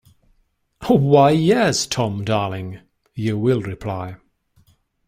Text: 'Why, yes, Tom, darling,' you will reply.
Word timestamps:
'Why, 0.87 1.29
yes, 1.29 1.85
Tom, 1.85 2.25
darling,' 2.25 2.79
you 3.13 3.37
will 3.37 3.61
reply. 3.61 4.15